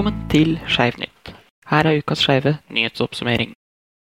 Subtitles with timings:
[0.00, 1.34] Velkommen til Skeivnytt.
[1.70, 3.52] Her er ukas skeive nyhetsoppsummering.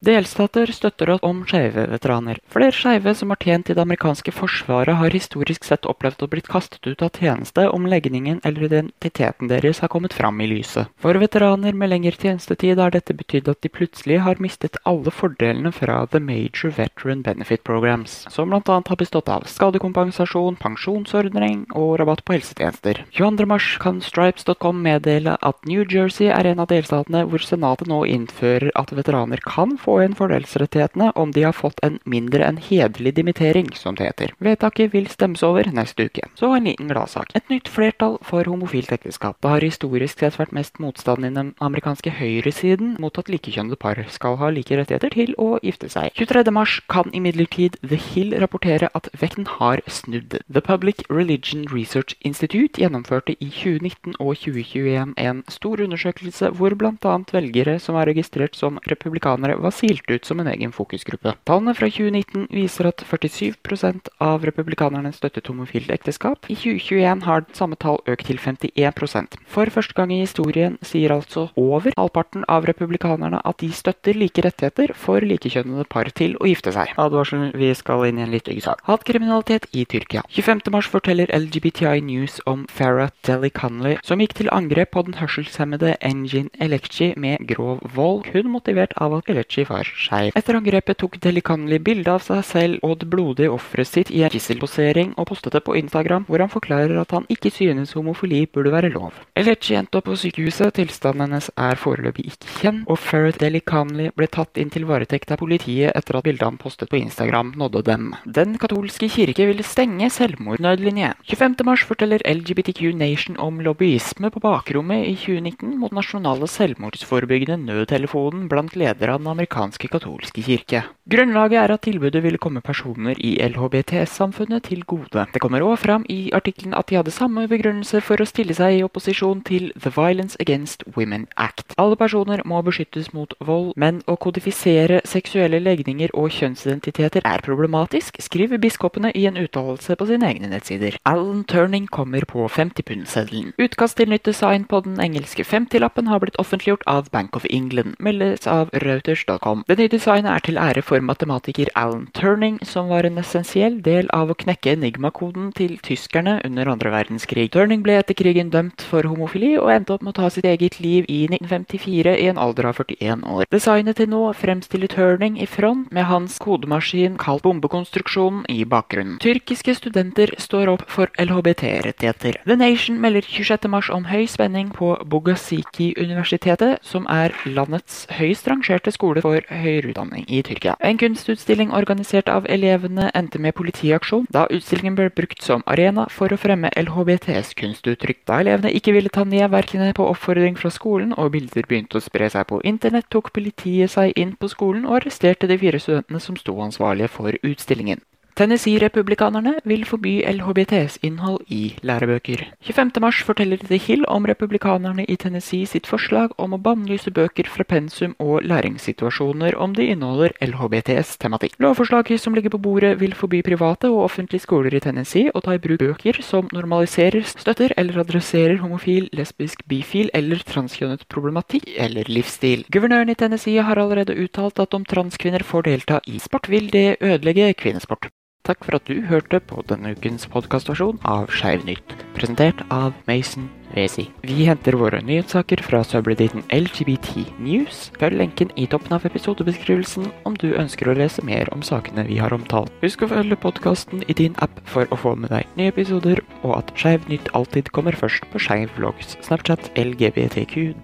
[0.00, 2.38] Delstater støtter opp om skeive veteraner.
[2.48, 6.46] Flere skeive som har tjent i det amerikanske forsvaret, har historisk sett opplevd å blitt
[6.48, 10.88] kastet ut av tjeneste om legningen eller identiteten deres har kommet fram i lyset.
[11.04, 15.68] For veteraner med lengre tjenestetid har dette betydd at de plutselig har mistet alle fordelene
[15.76, 18.80] fra The Major Veteran Benefit Programs, som bl.a.
[18.80, 23.02] har bestått av skadekompensasjon, pensjonsordning og rabatt på helsetjenester.
[23.20, 28.72] 22.3 kan Stripes.com meddele at New Jersey er en av delstatene hvor senatet nå innfører
[28.80, 33.70] at veteraner kan få igjen fordelsrettighetene om de har fått en mindre enn hederlig dimittering,
[33.74, 34.34] som det heter.
[34.38, 36.28] Vedtaket vil stemmes over neste uke.
[36.38, 37.34] Så en liten gladsak.
[37.34, 39.38] Et nytt flertall for homofilt ekteskap.
[39.42, 44.00] Det har historisk sett vært mest motstand i den amerikanske høyresiden mot at likekjønnede par
[44.12, 46.14] skal ha like rettigheter til å gifte seg.
[46.18, 50.38] 23.3 kan imidlertid The Hill rapportere at vekten har snudd.
[50.48, 57.16] The Public Religion Research Institute gjennomførte i 2019 og 2021 en stor undersøkelse hvor bl.a.
[57.32, 61.34] velgere som er registrert som republikanere, var silt ut som en egen fokusgruppe.
[61.48, 66.48] Tallene fra 2019 viser at 47% av republikanerne støttet homofilt ekteskap.
[66.52, 71.48] I 2021 har samme tall økt til 51% For første gang i historien sier altså
[71.58, 76.74] over halvparten av republikanerne at de støtter like rettigheter for likekjønnede par til å gifte
[76.74, 76.92] seg.
[77.00, 78.82] Advarsel, vi skal inn i en litt stygg sak.
[78.88, 80.24] Hatkriminalitet i Tyrkia.
[80.30, 86.50] 25.3 forteller LGBTI News om Farah Delikanli, som gikk til angrep på den hørselshemmede Engin
[86.60, 90.34] Elekci med grov vold, kun motivert av at Elekci var skeiv.
[90.36, 94.32] Etter angrepet tok Delikanli bilde av seg selv og det blodige offeret sitt i en
[94.34, 98.72] gisselposering og postet det på Instagram, hvor han forklarer at han ikke synes homofili burde
[98.74, 99.16] være lov.
[99.38, 104.28] Eleci endte opp på sykehuset, tilstanden hennes er foreløpig ikke kjent, og Ferret Delikanli ble
[104.30, 108.10] tatt inn til varetekt av politiet etter at bildet han postet på Instagram nådde dem.
[108.26, 111.14] Den katolske kirke ville stenge selvmordnødlinje.
[111.30, 118.76] 25.3 forteller LGBTQ Nation om lobbyisme på bakrommet i 2019 mot nasjonale selvmordsforebyggende nødtelefonen blant
[118.78, 120.82] ledere av den amerikanske katolske kirke.
[121.10, 125.26] Grunnlaget er at tilbudet ville komme personer i LHBTS-samfunnet til gode.
[125.34, 128.76] Det kommer òg fram i artikkelen at de hadde samme begrunnelse for å stille seg
[128.78, 131.74] i opposisjon til The Violence Against Women Act.
[131.82, 138.20] Alle personer må beskyttes mot vold, men å kodifisere seksuelle legninger og kjønnsidentiteter er problematisk,
[138.22, 141.00] skriver biskopene i en uttalelse på sine egne nettsider.
[141.04, 143.50] Alan Turning kommer på 50-pundseddelen.
[143.58, 147.98] Utkast til nytt design på den engelske 50-lappen har blitt offentliggjort av Bank of England,
[147.98, 149.49] meldes av Reuters.com.
[149.68, 154.10] Det nye designet er til ære for matematiker Alan Turning, som var en essensiell del
[154.14, 157.50] av å knekke enigmakoden til tyskerne under andre verdenskrig.
[157.54, 160.80] Turning ble etter krigen dømt for homofili og endte opp med å ta sitt eget
[160.82, 163.46] liv i 1954 i en alder av 41 år.
[163.52, 169.18] Designet til nå fremstiller Turning i front med hans kodemaskin kalt bombekonstruksjonen i bakgrunnen.
[169.22, 172.40] Tyrkiske studenter står opp for LHBT-rettigheter.
[172.46, 179.22] The Nation melder 26.3 om høy spenning på Bogasiki-universitetet, som er landets høyest rangerte skole
[179.24, 180.76] for høyere utdanning i Tyrkia.
[180.80, 186.32] En kunstutstilling organisert av elevene endte med politiaksjon, da utstillingen ble brukt som arena for
[186.32, 188.22] å fremme LHBTs kunstuttrykk.
[188.28, 192.04] Da elevene ikke ville ta ned verkene på oppfordring fra skolen, og bilder begynte å
[192.04, 196.20] spre seg på internett, tok politiet seg inn på skolen og arresterte de fire studentene
[196.20, 198.02] som sto ansvarlige for utstillingen.
[198.38, 202.46] Tennessee-republikanerne vil forby LHBTs innhold i lærebøker.
[202.62, 207.66] 25.3 forteller The Hill om republikanerne i Tennessee sitt forslag om å bannlyse bøker fra
[207.66, 211.58] pensum og læringssituasjoner om de inneholder LHBTs tematikk.
[211.58, 215.58] Lovforslaget som ligger på bordet vil forby private og offentlige skoler i Tennessee å ta
[215.58, 222.08] i bruk bøker som normaliserer, støtter eller adresserer homofil, lesbisk, bifil eller transkjønnet problematikk eller
[222.10, 222.66] livsstil.
[222.72, 227.00] Guvernøren i Tennessee har allerede uttalt at om transkvinner får delta i sport, vil det
[227.00, 228.10] ødelegge kvinnesport.
[228.40, 233.50] Takk for at du hørte på denne ukens podkastversjon av Skeiv nytt, presentert av Mason
[233.74, 234.06] Wesi.
[234.24, 237.92] Vi henter våre nyhetssaker fra subredditen LGBT News.
[238.00, 242.16] Følg lenken i toppen av episodebeskrivelsen om du ønsker å lese mer om sakene vi
[242.22, 242.72] har omtalt.
[242.80, 246.56] Husk å følge podkasten i din app for å få med deg nye episoder, og
[246.62, 250.80] at Skeiv nytt alltid kommer først på Skeiv vlogs, Snapchat, lgbtq.vlog.